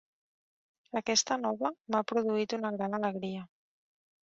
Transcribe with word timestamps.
Aquesta 0.99 1.37
nova 1.43 1.71
m'ha 1.97 2.03
produït 2.13 2.59
una 2.59 2.75
gran 2.79 2.99
alegria. 3.03 3.47